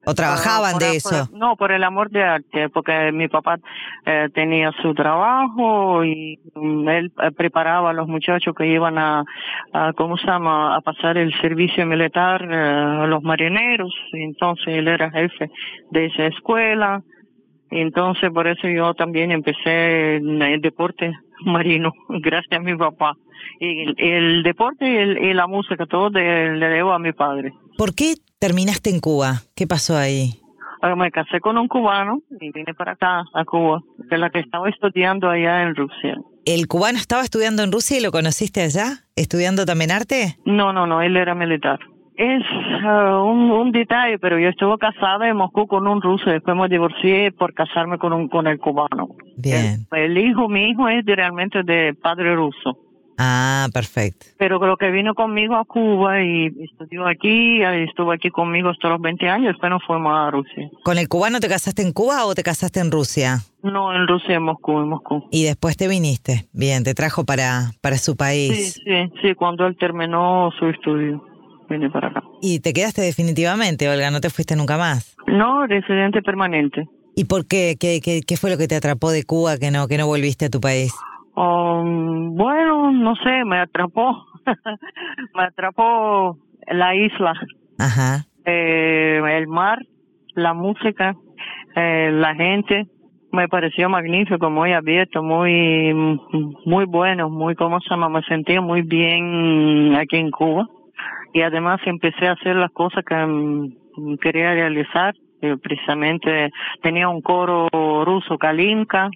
¿O 0.09 0.13
trabajaban 0.13 0.71
Por- 0.71 0.81
de 0.81 0.87
por- 1.03 1.13
eso? 1.13 1.29
no, 1.33 1.55
por 1.57 1.71
el 1.73 1.83
amor 1.83 2.09
de 2.09 2.23
arte, 2.23 2.69
porque 2.69 3.11
mi 3.11 3.27
papá 3.27 3.57
eh, 4.05 4.29
tenía 4.33 4.71
su 4.81 4.93
trabajo 4.93 6.05
y 6.05 6.39
mm, 6.55 6.87
él 6.87 7.11
eh, 7.21 7.31
preparaba 7.35 7.89
a 7.89 7.93
los 7.93 8.07
muchachos 8.07 8.55
que 8.57 8.65
iban 8.67 8.97
a, 8.97 9.23
a, 9.73 9.91
¿cómo 9.93 10.15
se 10.15 10.25
llama?, 10.27 10.77
a 10.77 10.81
pasar 10.81 11.17
el 11.17 11.33
servicio 11.41 11.85
militar, 11.85 12.41
eh, 12.49 12.55
a 12.55 13.05
los 13.07 13.21
marineros. 13.21 13.93
Entonces 14.13 14.67
él 14.69 14.87
era 14.87 15.11
jefe 15.11 15.49
de 15.91 16.05
esa 16.05 16.27
escuela. 16.27 17.01
Entonces 17.69 18.29
por 18.31 18.47
eso 18.47 18.67
yo 18.69 18.93
también 18.93 19.31
empecé 19.31 20.15
en 20.15 20.41
el 20.41 20.61
deporte 20.61 21.11
marino, 21.45 21.91
gracias 22.09 22.59
a 22.61 22.63
mi 22.63 22.75
papá. 22.75 23.13
Y 23.59 23.81
el, 23.83 23.95
el 23.97 24.43
deporte 24.43 24.89
y, 24.89 24.95
el- 24.95 25.17
y 25.23 25.33
la 25.33 25.47
música, 25.47 25.85
todo 25.85 26.09
de- 26.09 26.55
le 26.55 26.67
debo 26.69 26.93
a 26.93 26.99
mi 26.99 27.11
padre. 27.11 27.51
¿Por 27.77 27.93
qué 27.93 28.13
terminaste 28.39 28.89
en 28.89 28.99
Cuba? 28.99 29.41
¿Qué 29.55 29.67
pasó 29.67 29.97
ahí? 29.97 30.39
Ah, 30.81 30.95
Me 30.95 31.09
casé 31.11 31.39
con 31.39 31.57
un 31.57 31.67
cubano 31.67 32.19
y 32.39 32.51
vine 32.51 32.73
para 32.75 32.93
acá, 32.93 33.23
a 33.33 33.45
Cuba, 33.45 33.81
que 34.09 34.15
es 34.15 34.21
la 34.21 34.29
que 34.29 34.39
estaba 34.39 34.69
estudiando 34.69 35.29
allá 35.29 35.63
en 35.63 35.75
Rusia. 35.75 36.15
¿El 36.45 36.67
cubano 36.67 36.97
estaba 36.97 37.23
estudiando 37.23 37.63
en 37.63 37.71
Rusia 37.71 37.97
y 37.97 38.01
lo 38.03 38.11
conociste 38.11 38.61
allá? 38.61 39.03
¿Estudiando 39.15 39.65
también 39.65 39.91
arte? 39.91 40.37
No, 40.45 40.71
no, 40.73 40.85
no, 40.87 41.01
él 41.01 41.17
era 41.17 41.33
militar. 41.35 41.79
Es 42.15 42.41
ah, 42.83 43.21
un, 43.23 43.51
un 43.51 43.71
detalle, 43.71 44.17
pero 44.17 44.39
yo 44.39 44.49
estuve 44.49 44.77
casada 44.77 45.27
en 45.27 45.35
Moscú 45.37 45.67
con 45.67 45.87
un 45.87 46.01
ruso, 46.01 46.29
después 46.29 46.55
me 46.57 46.67
divorcié 46.67 47.31
por 47.31 47.53
casarme 47.53 47.97
con 47.97 48.11
un 48.13 48.27
con 48.27 48.47
el 48.47 48.57
cubano. 48.59 49.09
Bien. 49.35 49.87
El, 49.91 50.17
el 50.17 50.17
hijo, 50.19 50.47
mi 50.47 50.69
hijo 50.69 50.87
es 50.87 51.03
de- 51.05 51.15
realmente 51.15 51.61
de 51.63 51.93
padre 51.95 52.35
ruso. 52.35 52.77
Ah, 53.17 53.67
perfecto. 53.73 54.27
Pero 54.37 54.59
lo 54.59 54.77
que 54.77 54.91
vino 54.91 55.15
conmigo 55.15 55.55
a 55.55 55.65
Cuba 55.65 56.21
y 56.21 56.47
estudió 56.63 57.07
aquí, 57.07 57.61
estuvo 57.63 58.11
aquí 58.11 58.29
conmigo 58.29 58.69
hasta 58.69 58.89
los 58.89 59.01
20 59.01 59.27
años, 59.27 59.47
después 59.53 59.69
nos 59.71 59.83
fuimos 59.85 60.13
a 60.15 60.29
Rusia. 60.31 60.69
¿Con 60.83 60.97
el 60.97 61.07
cubano 61.07 61.39
te 61.39 61.47
casaste 61.49 61.81
en 61.81 61.93
Cuba 61.93 62.25
o 62.25 62.35
te 62.35 62.43
casaste 62.43 62.79
en 62.79 62.91
Rusia? 62.91 63.39
No, 63.63 63.93
en 63.93 64.07
Rusia, 64.07 64.35
en 64.35 64.43
Moscú, 64.43 64.79
en 64.79 64.89
Moscú. 64.89 65.27
Y 65.31 65.43
después 65.45 65.75
te 65.77 65.87
viniste. 65.87 66.47
Bien, 66.53 66.83
te 66.83 66.93
trajo 66.93 67.25
para, 67.25 67.71
para 67.81 67.97
su 67.97 68.11
Sí, 68.11 68.17
país. 68.17 68.73
sí, 68.85 69.11
sí, 69.21 69.33
cuando 69.35 69.65
él 69.65 69.75
terminó 69.79 70.51
su 70.59 70.67
estudio, 70.67 71.23
vine 71.69 71.89
para 71.89 72.09
acá. 72.09 72.21
Y 72.41 72.59
te 72.59 72.71
quedaste 72.71 73.01
definitivamente, 73.01 73.89
Olga, 73.89 74.11
no 74.11 74.21
te 74.21 74.29
fuiste 74.29 74.55
nunca 74.55 74.77
más. 74.77 75.15
No, 75.25 75.65
residente 75.65 76.21
permanente. 76.21 76.87
¿Y 77.15 77.25
por 77.25 77.47
qué? 77.47 77.75
¿Qué, 77.79 77.99
qué, 77.99 78.21
qué 78.21 78.37
fue 78.37 78.51
lo 78.51 78.59
que 78.59 78.67
te 78.67 78.75
atrapó 78.75 79.09
de 79.09 79.23
Cuba 79.23 79.57
que 79.57 79.71
no, 79.71 79.87
que 79.87 79.97
no 79.97 80.05
volviste 80.05 80.45
a 80.45 80.49
tu 80.51 80.61
país? 80.61 80.93
Um, 81.37 82.35
bueno, 82.35 82.91
no 82.91 83.15
sé, 83.17 83.45
me 83.45 83.59
atrapó, 83.59 84.25
me 85.35 85.43
atrapó 85.43 86.35
la 86.65 86.95
isla, 86.95 87.33
Ajá. 87.77 88.25
eh, 88.43 89.21
el 89.37 89.47
mar, 89.47 89.77
la 90.33 90.55
música, 90.55 91.15
eh, 91.75 92.09
la 92.11 92.33
gente. 92.33 92.87
Me 93.31 93.47
pareció 93.47 93.87
magnífico, 93.87 94.49
muy 94.49 94.73
abierto, 94.73 95.21
muy, 95.21 95.93
muy 96.65 96.85
bueno, 96.85 97.29
muy, 97.29 97.53
¿cómo 97.53 97.79
se 97.81 97.89
llama? 97.91 98.09
Me 98.09 98.23
sentía 98.23 98.59
muy 98.59 98.81
bien 98.81 99.93
aquí 99.95 100.17
en 100.17 100.31
Cuba. 100.31 100.67
y 101.33 101.41
además 101.43 101.79
empecé 101.85 102.29
a 102.29 102.31
hacer 102.31 102.55
las 102.55 102.71
cosas 102.71 103.05
que 103.05 103.15
mm, 103.15 104.17
quería 104.23 104.55
realizar. 104.55 105.13
Eh, 105.43 105.55
precisamente 105.61 106.49
tenía 106.81 107.09
un 107.09 107.21
coro 107.21 107.67
ruso, 108.03 108.39
Kalinka, 108.39 109.11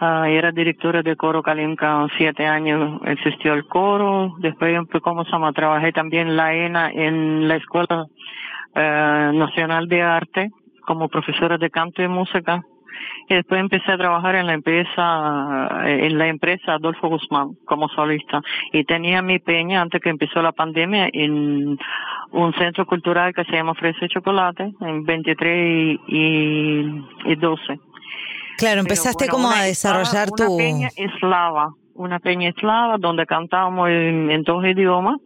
uh, 0.00 0.24
era 0.24 0.52
directora 0.52 1.02
de 1.02 1.16
coro 1.16 1.42
Kalinka 1.42 2.06
siete 2.16 2.46
años, 2.46 3.00
existió 3.04 3.54
el 3.54 3.66
coro, 3.66 4.34
después 4.38 4.78
como 5.02 5.24
trabajé 5.52 5.92
también 5.92 6.36
la 6.36 6.54
ENA 6.54 6.90
en 6.90 7.48
la 7.48 7.56
Escuela 7.56 8.04
uh, 8.04 9.32
Nacional 9.32 9.88
de 9.88 10.02
Arte 10.02 10.50
como 10.84 11.08
profesora 11.08 11.58
de 11.58 11.70
canto 11.70 12.02
y 12.02 12.08
música. 12.08 12.62
Y 13.28 13.34
después 13.34 13.60
empecé 13.60 13.92
a 13.92 13.96
trabajar 13.96 14.34
en 14.34 14.46
la 14.46 14.54
empresa 14.54 15.82
en 15.86 16.18
la 16.18 16.26
empresa 16.26 16.74
Adolfo 16.74 17.08
Guzmán 17.08 17.50
como 17.64 17.88
solista. 17.88 18.42
Y 18.72 18.84
tenía 18.84 19.22
mi 19.22 19.38
peña 19.38 19.80
antes 19.80 20.02
que 20.02 20.10
empezó 20.10 20.42
la 20.42 20.52
pandemia 20.52 21.08
en 21.12 21.78
un 22.32 22.52
centro 22.54 22.84
cultural 22.86 23.32
que 23.32 23.44
se 23.44 23.52
llama 23.52 23.74
Fresa 23.74 24.04
y 24.04 24.08
Chocolate 24.08 24.72
en 24.80 25.04
23 25.04 25.98
y, 26.08 26.80
y 27.24 27.34
12 27.36 27.89
claro 28.58 28.80
empezaste 28.80 29.28
como 29.28 29.50
a 29.50 29.62
desarrollar 29.62 30.30
tu 30.30 30.44
una 30.44 30.56
peña 30.56 30.88
eslava 30.96 31.74
una 32.00 32.18
peña 32.18 32.48
eslava 32.48 32.96
donde 32.98 33.26
cantábamos 33.26 33.90
en, 33.90 34.30
en 34.30 34.42
dos 34.42 34.64
idiomas. 34.64 35.18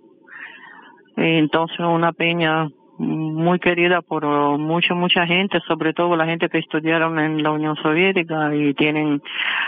Entonces 1.16 1.78
una 1.78 2.12
peña 2.12 2.69
muy 2.99 3.59
querida 3.59 4.03
por 4.03 4.25
mucha 4.59 4.95
mucha 4.95 5.27
gente 5.27 5.59
sobre 5.67 5.93
todo 5.93 6.15
la 6.17 6.27
gente 6.27 6.49
que 6.49 6.59
estudiaron 6.59 7.19
en 7.19 7.43
la 7.43 7.51
Unión 7.51 7.77
Soviética 7.77 8.55
y 8.55 8.73
tienen 8.75 9.21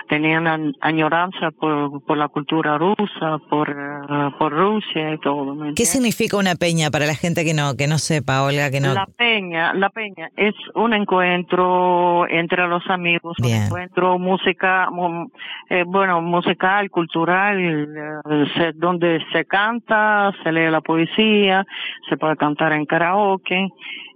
tenían 0.08 0.74
añoranza 0.80 1.50
por, 1.50 2.04
por 2.04 2.16
la 2.16 2.28
cultura 2.28 2.78
rusa 2.78 3.38
por 3.50 3.70
eh, 3.70 4.30
por 4.38 4.52
Rusia 4.52 5.14
y 5.14 5.18
todo 5.18 5.56
¿qué 5.74 5.84
significa 5.84 6.36
una 6.36 6.54
peña 6.54 6.90
para 6.90 7.06
la 7.06 7.14
gente 7.14 7.44
que 7.44 7.52
no 7.52 7.76
que 7.76 7.88
no 7.88 7.98
sepa 7.98 8.44
Olga 8.44 8.70
que 8.70 8.80
no 8.80 8.94
la 8.94 9.06
peña 9.06 9.74
la 9.74 9.90
peña 9.90 10.30
es 10.36 10.54
un 10.74 10.92
encuentro 10.92 12.28
entre 12.28 12.68
los 12.68 12.88
amigos 12.88 13.36
un 13.40 13.50
encuentro 13.50 14.18
música 14.20 14.88
eh, 15.68 15.82
bueno 15.84 16.20
musical 16.20 16.90
cultural 16.90 17.58
eh, 17.58 18.72
donde 18.76 19.20
se 19.32 19.44
canta 19.46 20.32
se 20.44 20.52
lee 20.52 20.70
la 20.70 20.80
poesía 20.80 21.66
se 22.08 22.16
puede 22.16 22.36
cantar 22.36 22.72
en 22.72 22.86
karaoke 22.86 23.15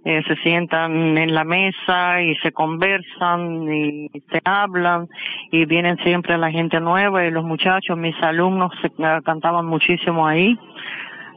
eh, 0.03 0.23
se 0.27 0.35
sientan 0.37 1.17
en 1.17 1.33
la 1.33 1.43
mesa 1.43 2.21
y 2.21 2.35
se 2.37 2.51
conversan 2.51 3.71
y 3.71 4.09
se 4.31 4.41
hablan 4.43 5.07
y 5.51 5.65
vienen 5.65 5.97
siempre 5.97 6.37
la 6.37 6.51
gente 6.51 6.79
nueva 6.79 7.25
y 7.25 7.31
los 7.31 7.43
muchachos, 7.43 7.97
mis 7.97 8.15
alumnos 8.23 8.71
se, 8.81 8.87
eh, 8.87 9.19
cantaban 9.23 9.65
muchísimo 9.65 10.27
ahí 10.27 10.57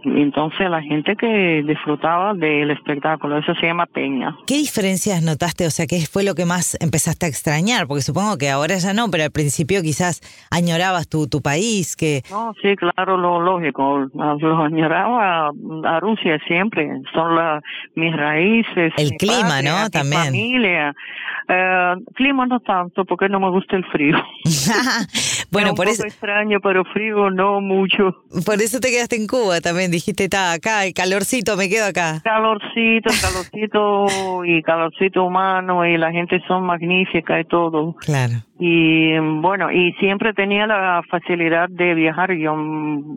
entonces 0.04 0.68
la 0.70 0.82
gente 0.82 1.16
que 1.16 1.62
disfrutaba 1.66 2.34
del 2.34 2.70
espectáculo, 2.70 3.38
eso 3.38 3.54
se 3.54 3.66
llama 3.66 3.86
peña. 3.86 4.36
¿Qué 4.46 4.56
diferencias 4.56 5.22
notaste? 5.22 5.66
O 5.66 5.70
sea, 5.70 5.86
¿qué 5.86 6.00
fue 6.06 6.24
lo 6.24 6.34
que 6.34 6.44
más 6.44 6.76
empezaste 6.80 7.26
a 7.26 7.28
extrañar? 7.28 7.86
Porque 7.86 8.02
supongo 8.02 8.36
que 8.38 8.50
ahora 8.50 8.76
ya 8.76 8.92
no, 8.92 9.10
pero 9.10 9.24
al 9.24 9.30
principio 9.30 9.82
quizás 9.82 10.20
añorabas 10.50 11.08
tu, 11.08 11.26
tu 11.26 11.40
país, 11.40 11.96
que... 11.96 12.22
No, 12.30 12.54
sí, 12.60 12.76
claro, 12.76 13.16
lo 13.16 13.40
lógico, 13.40 14.08
lo 14.14 14.64
añoraba 14.64 15.48
a 15.84 16.00
Rusia 16.00 16.38
siempre, 16.46 16.90
son 17.12 17.34
la, 17.34 17.60
mis 17.94 18.14
raíces. 18.14 18.92
El 18.96 19.12
clima, 19.12 19.62
¿no? 19.62 19.90
También. 19.90 20.24
familia. 20.24 20.94
Eh, 21.46 21.94
clima 22.14 22.46
no 22.46 22.60
tanto, 22.60 23.04
porque 23.04 23.28
no 23.28 23.38
me 23.38 23.50
gusta 23.50 23.76
el 23.76 23.84
frío. 23.86 24.16
bueno, 25.50 25.70
un 25.70 25.76
por 25.76 25.86
poco 25.86 25.94
eso... 25.94 26.06
extraño, 26.06 26.58
pero 26.62 26.84
frío 26.84 27.30
no 27.30 27.60
mucho. 27.60 28.24
Por 28.46 28.62
eso 28.62 28.80
te 28.80 28.90
quedaste 28.90 29.16
en 29.16 29.26
Cuba 29.26 29.60
también 29.60 29.90
dijiste, 29.94 30.24
está 30.24 30.52
acá, 30.52 30.84
el 30.84 30.94
calorcito, 30.94 31.56
me 31.56 31.68
quedo 31.68 31.86
acá. 31.86 32.20
Calorcito, 32.22 33.10
calorcito 33.20 34.44
y 34.44 34.62
calorcito 34.62 35.24
humano 35.24 35.86
y 35.86 35.96
la 35.96 36.10
gente 36.10 36.40
son 36.46 36.64
magnífica 36.64 37.40
y 37.40 37.44
todo. 37.44 37.94
Claro. 37.96 38.34
Y 38.58 39.18
bueno, 39.18 39.72
y 39.72 39.92
siempre 39.94 40.32
tenía 40.32 40.66
la 40.66 41.02
facilidad 41.10 41.68
de 41.68 41.94
viajar. 41.94 42.32
Yo 42.34 42.54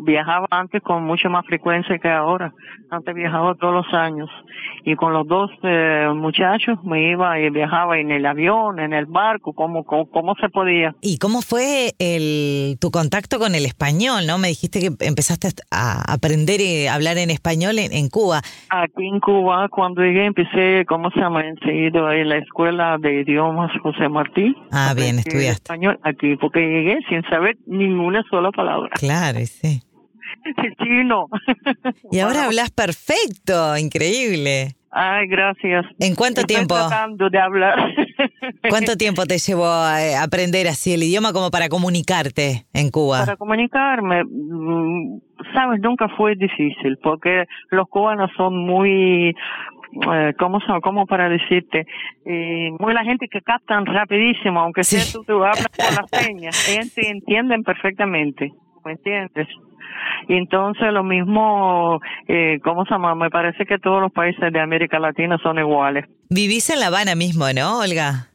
viajaba 0.03 0.47
antes 0.49 0.81
con 0.81 1.03
mucha 1.03 1.29
más 1.29 1.45
frecuencia 1.45 1.99
que 1.99 2.09
ahora. 2.09 2.53
Antes 2.89 3.13
viajaba 3.13 3.53
todos 3.55 3.85
los 3.85 3.93
años. 3.93 4.29
Y 4.83 4.95
con 4.95 5.13
los 5.13 5.27
dos 5.27 5.51
eh, 5.63 6.07
muchachos 6.15 6.79
me 6.83 7.11
iba 7.11 7.39
y 7.39 7.49
viajaba 7.49 7.99
en 7.99 8.11
el 8.11 8.25
avión, 8.25 8.79
en 8.79 8.93
el 8.93 9.05
barco, 9.05 9.53
como, 9.53 9.83
como, 9.83 10.35
se 10.41 10.49
podía. 10.49 10.95
¿Y 11.01 11.17
cómo 11.17 11.41
fue 11.41 11.93
el, 11.99 12.77
tu 12.79 12.89
contacto 12.89 13.37
con 13.37 13.53
el 13.53 13.65
español? 13.65 14.25
no 14.25 14.37
Me 14.37 14.47
dijiste 14.47 14.79
que 14.79 15.05
empezaste 15.05 15.49
a 15.69 16.13
aprender 16.13 16.61
a 16.89 16.95
hablar 16.95 17.17
en 17.17 17.29
español 17.29 17.77
en, 17.77 18.09
Cuba. 18.09 18.41
Aquí 18.69 19.05
en 19.05 19.19
Cuba, 19.19 19.67
cuando 19.69 20.01
llegué, 20.01 20.25
empecé, 20.25 20.85
¿cómo 20.87 21.11
se 21.11 21.19
llama? 21.19 21.41
Enseguida 21.41 22.15
en 22.15 22.29
la 22.29 22.37
escuela 22.37 22.97
de 22.97 23.21
idiomas 23.21 23.71
José 23.81 24.07
Martí. 24.09 24.55
Ah, 24.71 24.93
bien, 24.95 25.19
español 25.35 25.99
aquí, 26.03 26.35
porque 26.37 26.59
llegué 26.59 26.99
sin 27.09 27.23
saber 27.23 27.57
ninguna 27.65 28.23
sola 28.29 28.51
palabra. 28.51 28.89
Claro, 28.95 29.39
sí. 29.45 29.81
Chino. 30.83 31.27
Y 32.11 32.19
ahora 32.19 32.45
hablas 32.45 32.71
perfecto, 32.71 33.77
increíble. 33.77 34.75
Ay, 34.89 35.27
gracias. 35.27 35.85
¿En 35.99 36.15
cuánto 36.15 36.41
Estoy 36.41 36.55
tiempo? 36.55 36.75
tratando 36.75 37.29
de 37.29 37.39
hablar. 37.39 37.93
¿Cuánto 38.69 38.95
tiempo 38.95 39.25
te 39.25 39.37
llevó 39.37 39.67
a 39.67 40.01
eh, 40.03 40.15
aprender 40.15 40.67
así 40.67 40.93
el 40.93 41.03
idioma 41.03 41.33
como 41.33 41.51
para 41.51 41.69
comunicarte 41.69 42.65
en 42.73 42.89
Cuba? 42.89 43.19
Para 43.19 43.35
comunicarme, 43.35 44.23
mm, 44.23 45.19
sabes, 45.53 45.81
nunca 45.81 46.07
fue 46.17 46.35
difícil, 46.35 46.97
porque 47.03 47.45
los 47.69 47.87
cubanos 47.89 48.31
son 48.37 48.57
muy 48.57 49.35
eh, 49.91 50.33
¿cómo, 50.37 50.59
¿cómo 50.81 51.05
para 51.05 51.29
decirte? 51.29 51.85
Eh, 52.25 52.69
muy 52.79 52.93
la 52.93 53.03
gente 53.03 53.27
que 53.31 53.41
captan 53.41 53.85
rapidísimo, 53.85 54.59
aunque 54.59 54.83
sea 54.83 55.03
tú, 55.11 55.23
tú 55.25 55.43
hablas 55.43 55.67
con 55.67 55.95
las 55.95 56.09
señas, 56.09 56.69
ellos 56.69 56.93
te 56.93 57.09
entienden 57.09 57.63
perfectamente, 57.63 58.51
¿me 58.85 58.93
entiendes? 58.93 59.47
Y 60.27 60.35
entonces 60.35 60.91
lo 60.91 61.03
mismo, 61.03 61.99
eh, 62.27 62.59
¿cómo 62.63 62.85
se 62.85 62.91
llama? 62.91 63.15
Me 63.15 63.29
parece 63.29 63.65
que 63.65 63.77
todos 63.77 64.01
los 64.01 64.11
países 64.11 64.51
de 64.51 64.59
América 64.59 64.99
Latina 64.99 65.37
son 65.41 65.57
iguales. 65.59 66.05
Vivís 66.29 66.69
en 66.69 66.79
La 66.79 66.87
Habana 66.87 67.15
mismo, 67.15 67.45
¿no, 67.53 67.79
Olga? 67.79 68.27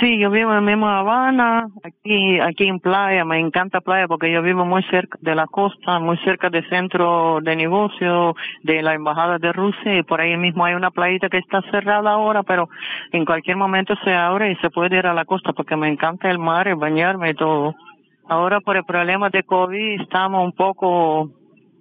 Sí, 0.00 0.18
yo 0.18 0.30
vivo 0.30 0.54
en 0.54 0.64
mismo 0.64 0.88
Habana, 0.88 1.68
aquí, 1.84 2.40
aquí 2.40 2.68
en 2.68 2.80
playa, 2.80 3.22
me 3.24 3.38
encanta 3.38 3.82
playa 3.82 4.08
porque 4.08 4.32
yo 4.32 4.40
vivo 4.40 4.64
muy 4.64 4.82
cerca 4.84 5.18
de 5.20 5.34
la 5.34 5.46
costa, 5.46 5.98
muy 5.98 6.16
cerca 6.18 6.48
del 6.48 6.66
centro 6.70 7.38
de 7.42 7.54
negocio 7.54 8.34
de 8.62 8.80
la 8.80 8.94
embajada 8.94 9.38
de 9.38 9.52
Rusia 9.52 9.98
y 9.98 10.02
por 10.04 10.22
ahí 10.22 10.38
mismo 10.38 10.64
hay 10.64 10.74
una 10.74 10.90
playita 10.90 11.28
que 11.28 11.36
está 11.36 11.60
cerrada 11.70 12.12
ahora, 12.12 12.42
pero 12.42 12.70
en 13.12 13.26
cualquier 13.26 13.56
momento 13.56 13.94
se 14.04 14.14
abre 14.14 14.52
y 14.52 14.56
se 14.56 14.70
puede 14.70 14.96
ir 14.96 15.06
a 15.06 15.12
la 15.12 15.26
costa 15.26 15.52
porque 15.52 15.76
me 15.76 15.88
encanta 15.88 16.30
el 16.30 16.38
mar, 16.38 16.74
bañarme 16.76 17.30
y 17.30 17.34
todo. 17.34 17.74
Ahora 18.28 18.60
por 18.60 18.78
el 18.78 18.84
problema 18.84 19.28
de 19.28 19.42
COVID 19.42 20.00
estamos 20.00 20.44
un 20.44 20.52
poco 20.52 21.30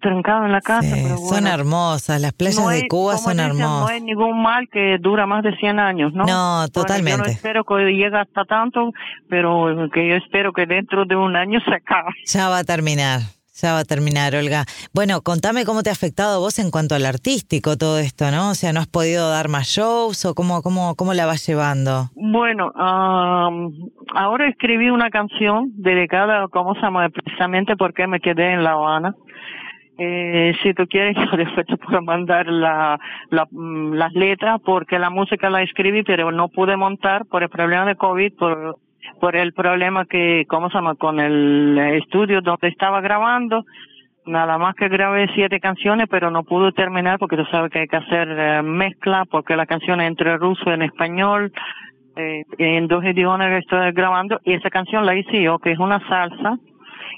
trancado 0.02 0.46
en 0.46 0.52
la 0.52 0.62
casa. 0.62 1.18
son 1.18 1.48
hermosas, 1.48 2.20
las 2.20 2.34
playas 2.34 2.68
de 2.68 2.88
Cuba 2.88 3.18
son 3.18 3.40
hermosas. 3.40 3.60
No 3.60 3.88
hay 3.88 4.02
ningún 4.02 4.42
mal 4.42 4.68
que 4.70 4.98
dura 5.00 5.26
más 5.26 5.44
de 5.44 5.56
100 5.56 5.80
años, 5.80 6.14
¿no? 6.14 6.26
No, 6.26 6.68
totalmente. 6.70 7.20
yo 7.20 7.24
no 7.26 7.32
espero 7.32 7.64
que 7.64 7.76
llegue 7.94 8.18
hasta 8.18 8.44
tanto, 8.46 8.92
pero 9.30 9.90
que 9.94 10.10
yo 10.10 10.16
espero 10.16 10.52
que 10.52 10.66
dentro 10.66 11.06
de 11.06 11.16
un 11.16 11.36
año 11.36 11.60
se 11.66 11.74
acabe. 11.74 12.10
Ya 12.26 12.50
va 12.50 12.60
a 12.60 12.64
terminar. 12.64 13.22
Ya 13.62 13.74
va 13.74 13.80
a 13.80 13.84
terminar, 13.84 14.34
Olga. 14.34 14.66
Bueno, 14.94 15.22
contame 15.22 15.66
cómo 15.66 15.84
te 15.84 15.90
ha 15.90 15.94
afectado 15.94 16.40
vos 16.40 16.58
en 16.58 16.72
cuanto 16.72 16.96
al 16.96 17.06
artístico 17.06 17.78
todo 17.78 18.00
esto, 18.00 18.32
¿no? 18.32 18.52
O 18.52 18.56
sea, 18.56 18.74
¿no 18.74 18.80
has 18.80 18.88
podido 18.88 19.30
dar 19.30 19.50
más 19.50 19.68
shows 19.68 20.26
o 20.26 20.34
cómo, 20.34 20.64
cómo, 20.64 20.96
cómo 20.96 21.14
la 21.14 21.28
vas 21.28 21.46
llevando? 21.46 22.10
Bueno, 22.16 22.72
ahora 22.76 24.48
escribí 24.50 24.90
una 24.90 25.12
canción 25.12 25.72
dedicada, 25.76 26.48
¿cómo 26.48 26.74
se 26.74 26.82
llama? 26.82 27.10
Precisamente 27.10 27.76
porque 27.76 28.08
me 28.08 28.20
quedé 28.20 28.54
en 28.54 28.64
La 28.64 28.72
Habana. 28.72 29.16
Eh, 30.04 30.56
si 30.64 30.74
tú 30.74 30.88
quieres, 30.88 31.16
yo 31.32 31.38
después 31.38 31.68
te 31.68 31.78
puedo 31.78 32.02
mandar 32.02 32.48
la, 32.48 33.00
mm, 33.52 33.94
las 33.94 34.12
letras 34.14 34.60
porque 34.66 34.98
la 34.98 35.12
música 35.12 35.52
la 35.52 35.62
escribí, 35.62 36.02
pero 36.02 36.32
no 36.32 36.48
pude 36.48 36.76
montar 36.76 37.28
por 37.28 37.44
el 37.44 37.50
problema 37.50 37.86
de 37.86 37.96
COVID, 37.96 38.34
por, 39.20 39.36
el 39.36 39.54
problema 39.54 40.06
que, 40.06 40.46
¿cómo 40.48 40.70
se 40.70 40.76
llama? 40.76 40.96
Con 40.96 41.20
el 41.20 41.78
estudio 42.02 42.42
donde 42.42 42.70
estaba 42.70 43.00
grabando. 43.02 43.64
Nada 44.26 44.58
más 44.58 44.74
que 44.74 44.90
grabé 44.90 45.28
siete 45.36 45.60
canciones, 45.60 46.08
pero 46.10 46.32
no 46.32 46.44
pude 46.44 46.72
terminar 46.72 47.20
porque 47.20 47.38
tú 47.38 47.46
sabes 47.52 47.72
que 47.72 47.82
hay 47.82 47.88
que 47.88 47.98
hacer 47.98 48.28
eh, 48.32 48.64
mezcla, 48.64 49.26
porque 49.30 49.56
la 49.56 49.68
canción 49.68 50.02
entre 50.02 50.38
ruso 50.38 50.64
y 50.72 50.74
en 50.74 50.82
español, 50.82 51.52
eh, 52.16 52.44
en 52.58 52.88
dos 52.88 53.04
idiomas 53.04 53.50
que 53.50 53.58
estoy 53.58 53.92
grabando, 53.92 54.40
y 54.46 54.54
esa 54.54 54.72
canción 54.72 55.06
la 55.06 55.16
hice 55.16 55.44
yo, 55.44 55.60
que 55.60 55.72
es 55.72 55.80
una 55.80 56.00
salsa, 56.08 56.58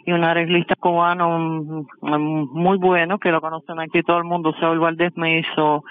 y 0.05 0.11
un 0.11 0.23
arreglista 0.23 0.75
cubano 0.75 1.85
muy 2.01 2.77
bueno, 2.77 3.19
que 3.19 3.31
lo 3.31 3.41
conocen 3.41 3.79
aquí 3.79 4.03
todo 4.03 4.17
el 4.17 4.23
mundo, 4.25 4.53
Saúl 4.59 4.79
Valdés 4.79 5.11
me 5.15 5.39
hizo 5.39 5.83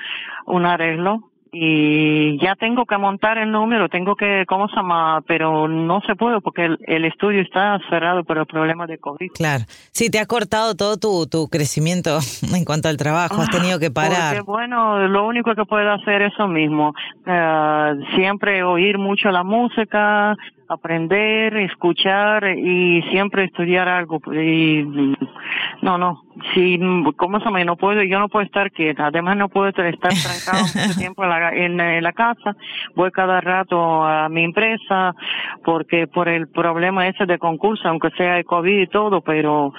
un 0.47 0.67
arreglo 0.67 1.33
y 1.55 2.39
ya 2.43 2.57
tengo 2.57 2.87
que 2.87 2.97
montar 2.97 3.37
el 3.37 3.53
número, 3.53 3.91
tengo 3.91 4.17
que, 4.17 4.45
¿cómo 4.49 4.69
se 4.69 4.77
llama? 4.77 5.23
Pero 5.27 5.69
no 5.69 6.01
se 6.07 6.17
puede 6.17 6.41
porque 6.41 6.65
el, 6.87 7.05
estudio 7.05 7.43
está 7.43 7.79
cerrado 7.91 8.25
por 8.25 8.39
el 8.39 8.47
problema 8.47 8.87
de 8.87 8.97
COVID. 8.97 9.33
Claro. 9.35 9.65
Sí, 9.91 10.09
te 10.09 10.19
ha 10.19 10.25
cortado 10.25 10.75
todo 10.75 10.97
tu, 10.97 11.27
tu 11.27 11.49
crecimiento 11.49 12.21
en 12.57 12.65
cuanto 12.65 12.89
al 12.89 12.97
trabajo, 12.97 13.43
has 13.43 13.51
tenido 13.51 13.79
que 13.79 13.91
parar. 13.91 14.37
Porque, 14.37 14.51
bueno, 14.51 15.07
lo 15.09 15.27
único 15.27 15.55
que 15.55 15.67
puedo 15.67 15.93
hacer 15.93 16.23
es 16.23 16.33
eso 16.33 16.49
mismo. 16.49 16.95
Eh, 17.27 17.95
siempre 18.15 18.63
oír 18.63 18.97
mucho 18.97 19.31
la 19.31 19.45
música, 19.45 20.35
aprender, 20.73 21.57
escuchar 21.57 22.57
y 22.57 23.03
siempre 23.11 23.45
estudiar 23.45 23.89
algo. 23.89 24.21
Y 24.33 24.85
no, 25.83 25.99
no, 25.99 26.23
si, 26.55 26.79
¿cómo 27.17 27.41
se 27.41 27.51
me 27.51 27.65
No 27.65 27.77
puedo, 27.77 28.03
yo 28.03 28.19
no 28.19 28.29
puedo 28.29 28.45
estar 28.45 28.71
quieta. 28.71 29.07
Además 29.07 29.37
no 29.37 29.49
puedo 29.49 29.69
estar 29.69 29.93
trancado 29.93 30.65
mucho 30.75 30.99
tiempo 30.99 31.25
en 31.25 31.31
la, 31.31 31.97
en, 31.97 32.03
la 32.03 32.13
casa. 32.13 32.57
Voy 32.95 33.11
cada 33.11 33.41
rato 33.41 34.05
a 34.05 34.29
mi 34.29 34.45
empresa 34.45 35.15
porque 35.65 36.07
por 36.07 36.29
el 36.29 36.49
problema 36.49 37.07
ese 37.07 37.27
de 37.27 37.39
concurso, 37.39 37.89
aunque 37.89 38.11
sea 38.17 38.35
de 38.35 38.45
COVID 38.45 38.83
y 38.83 38.87
todo, 38.87 39.21
pero 39.21 39.73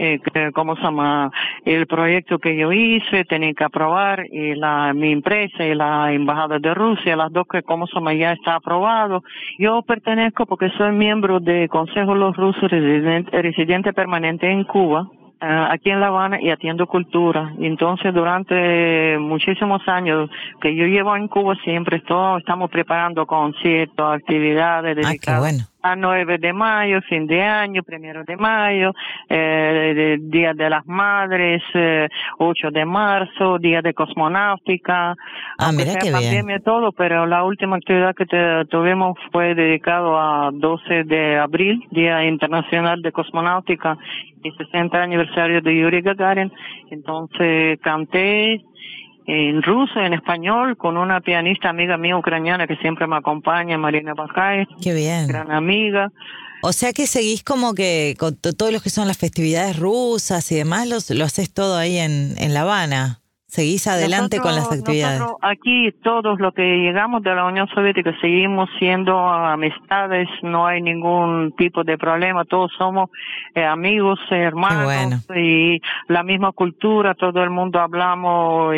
eh, 0.00 0.50
¿cómo 0.54 0.76
se 0.76 0.82
llama? 0.82 1.30
El 1.64 1.86
proyecto 1.86 2.38
que 2.38 2.56
yo 2.56 2.72
hice, 2.72 3.24
tenía 3.24 3.52
que 3.52 3.64
aprobar 3.64 4.24
y 4.30 4.54
la, 4.54 4.92
mi 4.94 5.12
empresa 5.12 5.64
y 5.64 5.74
la 5.74 6.12
embajada 6.12 6.58
de 6.58 6.74
Rusia, 6.74 7.16
las 7.16 7.32
dos 7.32 7.46
que, 7.50 7.62
¿cómo 7.62 7.86
se 7.86 7.94
llama? 7.94 8.14
Ya 8.14 8.32
está 8.32 8.56
aprobado. 8.56 9.22
Yo 9.58 9.82
pertenezco 9.82 10.46
porque 10.46 10.70
soy 10.78 10.92
miembro 10.92 11.40
del 11.40 11.68
Consejo 11.68 12.14
de 12.14 12.20
los 12.20 12.36
Rusos 12.36 12.70
residente, 12.70 13.42
residente 13.42 13.92
permanente 13.92 14.50
en 14.50 14.64
Cuba 14.64 15.06
Ah, 15.42 15.72
aquí 15.72 15.88
en 15.88 16.00
La 16.00 16.08
Habana 16.08 16.38
y 16.38 16.50
atiendo 16.50 16.86
cultura. 16.86 17.54
Entonces 17.58 18.12
durante 18.12 19.16
muchísimos 19.18 19.80
años 19.88 20.28
que 20.60 20.76
yo 20.76 20.84
llevo 20.84 21.16
en 21.16 21.28
Cuba 21.28 21.54
siempre 21.64 21.96
estamos 21.96 22.70
preparando 22.70 23.26
conciertos, 23.26 24.14
actividades 24.14 24.98
ah, 24.98 25.00
dedicadas 25.00 25.69
a 25.82 25.96
9 25.96 26.38
de 26.38 26.52
mayo, 26.52 27.00
fin 27.08 27.26
de 27.26 27.42
año, 27.42 27.82
primero 27.82 28.24
de 28.24 28.36
mayo, 28.36 28.92
eh, 29.28 30.18
Día 30.20 30.52
de 30.54 30.70
las 30.70 30.86
Madres, 30.86 31.62
eh, 31.74 32.08
8 32.38 32.70
de 32.70 32.84
marzo, 32.84 33.58
Día 33.58 33.82
de 33.82 33.94
Cosmonáutica, 33.94 35.16
ah, 35.58 35.72
mira 35.72 35.94
qué 36.00 36.10
pandemia 36.10 36.60
todo, 36.60 36.92
pero 36.92 37.26
la 37.26 37.44
última 37.44 37.76
actividad 37.76 38.14
que 38.14 38.26
tuvimos 38.68 39.18
fue 39.32 39.54
dedicado 39.54 40.18
a 40.18 40.50
12 40.52 41.04
de 41.04 41.38
abril, 41.38 41.82
Día 41.90 42.24
Internacional 42.24 43.02
de 43.02 43.12
Cosmonáutica 43.12 43.98
y 44.42 44.50
60 44.52 45.02
aniversario 45.02 45.60
de 45.60 45.76
Yuri 45.76 46.00
Gagarin, 46.02 46.52
entonces 46.90 47.78
canté 47.80 48.62
en 49.26 49.62
ruso, 49.62 50.00
en 50.00 50.14
español, 50.14 50.76
con 50.76 50.96
una 50.96 51.20
pianista 51.20 51.68
amiga 51.68 51.96
mía 51.96 52.16
ucraniana 52.16 52.66
que 52.66 52.76
siempre 52.76 53.06
me 53.06 53.16
acompaña, 53.16 53.78
Marina 53.78 54.14
Bajay. 54.14 54.66
Qué 54.82 54.94
bien. 54.94 55.28
Gran 55.28 55.50
amiga. 55.50 56.10
O 56.62 56.72
sea 56.72 56.92
que 56.92 57.06
seguís 57.06 57.42
como 57.42 57.74
que 57.74 58.16
con 58.18 58.36
todos 58.36 58.72
los 58.72 58.82
que 58.82 58.90
son 58.90 59.08
las 59.08 59.16
festividades 59.16 59.78
rusas 59.78 60.50
y 60.52 60.56
demás, 60.56 60.88
los, 60.88 61.08
lo 61.10 61.24
haces 61.24 61.52
todo 61.52 61.76
ahí 61.76 61.98
en, 61.98 62.34
en 62.38 62.52
La 62.52 62.62
Habana. 62.62 63.20
Seguís 63.50 63.88
adelante 63.88 64.38
con 64.38 64.54
las 64.54 64.70
actividades. 64.70 65.22
aquí 65.42 65.90
todos 66.04 66.38
los 66.38 66.54
que 66.54 66.62
llegamos 66.62 67.20
de 67.24 67.34
la 67.34 67.46
Unión 67.46 67.66
Soviética 67.74 68.14
seguimos 68.20 68.70
siendo 68.78 69.18
amistades, 69.18 70.28
no 70.42 70.68
hay 70.68 70.80
ningún 70.80 71.52
tipo 71.58 71.82
de 71.82 71.98
problema, 71.98 72.44
todos 72.44 72.70
somos 72.78 73.10
eh, 73.56 73.64
amigos, 73.64 74.20
hermanos 74.30 75.26
y 75.34 75.80
la 76.06 76.22
misma 76.22 76.52
cultura, 76.52 77.14
todo 77.14 77.42
el 77.42 77.50
mundo 77.50 77.80
hablamos, 77.80 78.72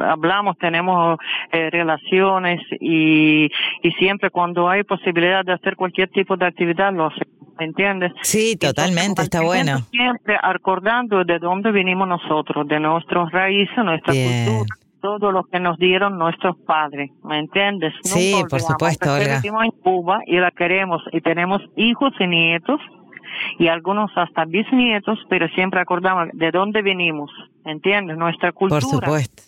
hablamos, 0.00 0.58
tenemos 0.58 1.18
eh, 1.52 1.70
relaciones 1.70 2.60
y, 2.80 3.48
y 3.84 3.90
siempre 4.00 4.30
cuando 4.30 4.68
hay 4.68 4.82
posibilidad 4.82 5.44
de 5.44 5.52
hacer 5.52 5.76
cualquier 5.76 6.08
tipo 6.08 6.36
de 6.36 6.46
actividad 6.46 6.92
lo 6.92 7.06
hacemos. 7.06 7.35
¿Me 7.58 7.66
entiendes? 7.66 8.12
Sí, 8.22 8.56
totalmente, 8.56 9.22
está 9.22 9.42
bueno. 9.42 9.78
Siempre 9.90 10.36
acordando 10.42 11.24
de 11.24 11.38
dónde 11.38 11.72
vinimos 11.72 12.08
nosotros, 12.08 12.66
de 12.68 12.80
nuestros 12.80 13.30
raíces, 13.32 13.76
nuestra 13.84 14.12
cultura 14.12 14.76
todo 15.00 15.30
lo 15.30 15.44
que 15.44 15.60
nos 15.60 15.78
dieron 15.78 16.18
nuestros 16.18 16.56
padres, 16.66 17.12
¿me 17.22 17.38
entiendes? 17.38 17.92
Sí, 18.02 18.42
por 18.50 18.60
supuesto, 18.60 19.12
Olga. 19.12 19.36
Vivimos 19.36 19.64
en 19.64 19.70
Cuba 19.70 20.18
y 20.26 20.36
la 20.38 20.50
queremos 20.50 21.00
y 21.12 21.20
tenemos 21.20 21.62
hijos 21.76 22.12
y 22.18 22.26
nietos 22.26 22.80
y 23.58 23.68
algunos 23.68 24.10
hasta 24.16 24.44
bisnietos, 24.44 25.18
pero 25.28 25.46
siempre 25.48 25.80
acordamos 25.80 26.28
de 26.32 26.50
dónde 26.50 26.82
venimos, 26.82 27.30
¿me 27.64 27.72
entiendes? 27.72 28.16
Nuestra 28.16 28.50
cultura. 28.50 28.80
Por 28.80 28.90
supuesto. 28.90 29.42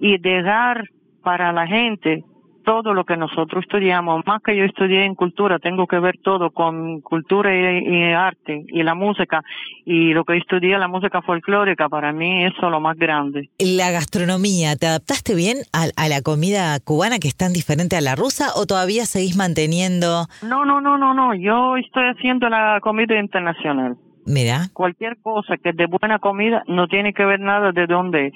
Y 0.00 0.18
dejar 0.18 0.84
para 1.22 1.52
la 1.52 1.66
gente 1.66 2.24
todo 2.64 2.94
lo 2.94 3.04
que 3.04 3.16
nosotros 3.16 3.64
estudiamos, 3.64 4.24
más 4.26 4.42
que 4.42 4.56
yo 4.56 4.64
estudié 4.64 5.04
en 5.04 5.14
cultura, 5.14 5.58
tengo 5.58 5.86
que 5.86 5.98
ver 5.98 6.18
todo 6.22 6.50
con 6.50 7.00
cultura 7.00 7.50
y, 7.54 8.12
arte 8.12 8.64
y 8.68 8.82
la 8.82 8.94
música. 8.94 9.42
Y 9.84 10.12
lo 10.12 10.24
que 10.24 10.36
estudié, 10.36 10.78
la 10.78 10.88
música 10.88 11.22
folclórica, 11.22 11.88
para 11.88 12.12
mí 12.12 12.44
eso 12.44 12.66
es 12.66 12.70
lo 12.70 12.80
más 12.80 12.96
grande. 12.96 13.50
La 13.58 13.90
gastronomía, 13.90 14.76
¿te 14.76 14.86
adaptaste 14.86 15.34
bien 15.34 15.58
a, 15.72 15.86
a 15.96 16.08
la 16.08 16.22
comida 16.22 16.78
cubana 16.80 17.18
que 17.18 17.28
es 17.28 17.36
tan 17.36 17.52
diferente 17.52 17.96
a 17.96 18.00
la 18.00 18.14
rusa 18.14 18.48
o 18.56 18.66
todavía 18.66 19.06
seguís 19.06 19.36
manteniendo? 19.36 20.26
No, 20.42 20.64
no, 20.64 20.80
no, 20.80 20.98
no, 20.98 21.14
no. 21.14 21.34
Yo 21.34 21.76
estoy 21.76 22.04
haciendo 22.04 22.48
la 22.48 22.78
comida 22.80 23.18
internacional. 23.18 23.96
Mira. 24.26 24.68
Cualquier 24.72 25.16
cosa 25.18 25.56
que 25.56 25.70
es 25.70 25.76
de 25.76 25.86
buena 25.86 26.18
comida 26.18 26.62
no 26.66 26.88
tiene 26.88 27.12
que 27.12 27.24
ver 27.24 27.40
nada 27.40 27.72
de 27.72 27.86
dónde. 27.86 28.32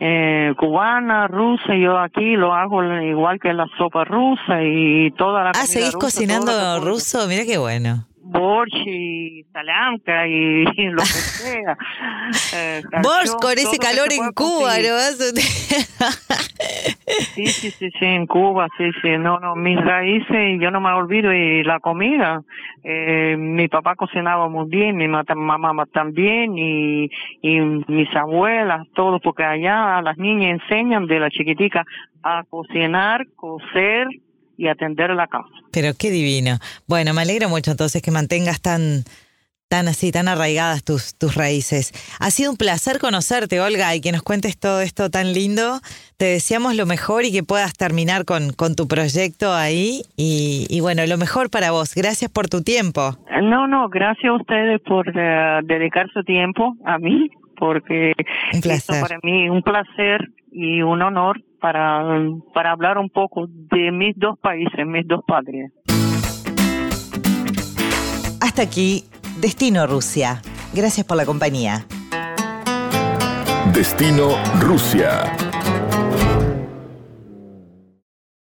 Eh, 0.00 0.54
cubana, 0.56 1.28
rusa, 1.28 1.74
yo 1.74 1.98
aquí 1.98 2.36
lo 2.36 2.54
hago 2.54 2.82
igual 2.84 3.40
que 3.40 3.52
la 3.52 3.66
sopa 3.76 4.04
rusa 4.04 4.62
y 4.62 5.10
toda 5.12 5.44
la 5.44 5.50
ah, 5.50 5.66
¿seguís 5.66 5.96
cocinando 5.96 6.80
ruso? 6.80 7.26
Mira 7.28 7.44
qué 7.44 7.58
bueno 7.58 8.06
borsch 8.34 8.74
y 8.86 9.44
salamca 9.52 10.26
y, 10.26 10.64
lo 10.90 11.02
que 11.02 11.06
sea. 11.06 11.78
Eh, 12.54 12.82
con 13.40 13.52
ese 13.52 13.78
calor 13.78 14.08
en 14.10 14.32
Cuba, 14.32 14.78
¿no? 14.78 14.98
sí, 17.34 17.46
sí, 17.46 17.70
sí, 17.70 17.90
sí, 17.90 18.04
en 18.04 18.26
Cuba, 18.26 18.66
sí, 18.76 18.90
sí. 19.02 19.18
No, 19.18 19.38
no, 19.38 19.54
mis 19.54 19.78
raíces, 19.78 20.58
yo 20.60 20.70
no 20.70 20.80
me 20.80 20.90
olvido, 20.90 21.32
y 21.32 21.62
la 21.64 21.80
comida. 21.80 22.42
Eh, 22.82 23.36
mi 23.38 23.68
papá 23.68 23.94
cocinaba 23.94 24.48
muy 24.48 24.68
bien, 24.68 24.96
mi 24.96 25.08
mamá 25.08 25.84
también, 25.92 26.56
y, 26.56 27.10
y 27.42 27.60
mis 27.60 28.14
abuelas, 28.16 28.86
todos, 28.94 29.20
porque 29.22 29.44
allá 29.44 30.00
las 30.02 30.16
niñas 30.16 30.60
enseñan 30.62 31.06
de 31.06 31.20
la 31.20 31.30
chiquitica 31.30 31.84
a 32.22 32.42
cocinar, 32.48 33.26
coser, 33.36 34.08
y 34.56 34.68
atender 34.68 35.10
la 35.10 35.26
casa. 35.26 35.48
Pero 35.70 35.94
qué 35.94 36.10
divino. 36.10 36.58
Bueno, 36.86 37.14
me 37.14 37.22
alegro 37.22 37.48
mucho 37.48 37.70
entonces 37.70 38.02
que 38.02 38.10
mantengas 38.10 38.60
tan 38.60 39.04
tan 39.74 39.88
así, 39.88 40.12
tan 40.12 40.28
arraigadas 40.28 40.84
tus, 40.84 41.18
tus 41.18 41.34
raíces. 41.34 41.90
Ha 42.20 42.30
sido 42.30 42.52
un 42.52 42.56
placer 42.56 43.00
conocerte, 43.00 43.60
Olga, 43.60 43.92
y 43.96 44.00
que 44.00 44.12
nos 44.12 44.22
cuentes 44.22 44.56
todo 44.56 44.80
esto 44.80 45.10
tan 45.10 45.32
lindo. 45.32 45.80
Te 46.16 46.26
deseamos 46.26 46.76
lo 46.76 46.86
mejor 46.86 47.24
y 47.24 47.32
que 47.32 47.42
puedas 47.42 47.72
terminar 47.72 48.24
con, 48.24 48.52
con 48.52 48.76
tu 48.76 48.86
proyecto 48.86 49.52
ahí. 49.52 50.02
Y, 50.16 50.68
y, 50.70 50.80
bueno, 50.80 51.04
lo 51.08 51.18
mejor 51.18 51.50
para 51.50 51.72
vos. 51.72 51.96
Gracias 51.96 52.30
por 52.30 52.48
tu 52.48 52.62
tiempo. 52.62 53.18
No, 53.42 53.66
no, 53.66 53.88
gracias 53.88 54.30
a 54.30 54.36
ustedes 54.36 54.80
por 54.82 55.08
eh, 55.08 55.60
dedicar 55.64 56.06
su 56.14 56.22
tiempo 56.22 56.76
a 56.84 56.98
mí, 56.98 57.28
porque 57.58 58.12
placer. 58.62 59.02
para 59.02 59.18
mí 59.24 59.48
un 59.48 59.62
placer 59.62 60.20
y 60.52 60.82
un 60.82 61.02
honor 61.02 61.42
para, 61.60 62.04
para 62.54 62.70
hablar 62.70 62.98
un 62.98 63.10
poco 63.10 63.48
de 63.48 63.90
mis 63.90 64.16
dos 64.16 64.38
países, 64.38 64.86
mis 64.86 65.04
dos 65.08 65.24
patrias. 65.26 65.72
Hasta 68.40 68.62
aquí, 68.62 69.02
Destino 69.36 69.86
Rusia. 69.86 70.42
Gracias 70.72 71.06
por 71.06 71.16
la 71.16 71.26
compañía. 71.26 71.86
Destino 73.72 74.36
Rusia. 74.60 75.36